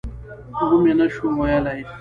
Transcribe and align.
ومې 0.69 0.93
نه 0.99 1.05
شوای 1.13 1.33
ویلای. 1.39 1.79